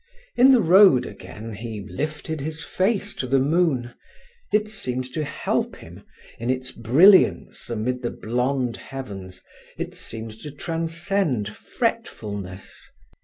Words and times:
In 0.35 0.51
the 0.51 0.63
road 0.63 1.05
again 1.05 1.53
he 1.53 1.79
lifted 1.79 2.41
his 2.41 2.63
face 2.63 3.13
to 3.13 3.27
the 3.27 3.37
moon. 3.37 3.93
It 4.51 4.67
seemed 4.67 5.05
to 5.13 5.23
help 5.23 5.75
him; 5.75 6.01
in 6.39 6.49
its 6.49 6.71
brilliance 6.71 7.69
amid 7.69 8.01
the 8.01 8.09
blonde 8.09 8.77
heavens 8.77 9.43
it 9.77 9.93
seemed 9.93 10.31
to 10.41 10.49
transcend 10.49 11.49
fretfulness. 11.49 12.89